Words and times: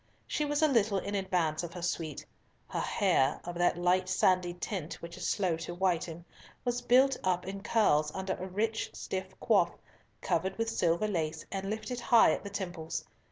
She 0.25 0.45
was 0.45 0.63
a 0.63 0.67
little 0.67 0.97
in 0.97 1.13
advance 1.13 1.61
of 1.61 1.73
her 1.75 1.83
suite. 1.83 2.25
Her 2.67 2.79
hair, 2.79 3.39
of 3.43 3.53
that 3.59 3.77
light 3.77 4.09
sandy 4.09 4.55
tint 4.55 4.95
which 4.95 5.15
is 5.15 5.27
slow 5.27 5.57
to 5.57 5.75
whiten, 5.75 6.25
was 6.65 6.81
built 6.81 7.17
up 7.23 7.45
in 7.45 7.61
curls 7.61 8.11
under 8.15 8.33
a 8.33 8.47
rich 8.47 8.89
stiff 8.95 9.39
coif, 9.39 9.71
covered 10.19 10.57
with 10.57 10.71
silver 10.71 11.07
lace, 11.07 11.45
and 11.51 11.69
lifted 11.69 11.99
high 11.99 12.31
at 12.31 12.43
the 12.43 12.49
temples. 12.49 13.05